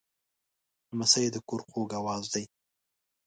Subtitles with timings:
[0.89, 2.45] لمسی د کور خوږ آواز دی.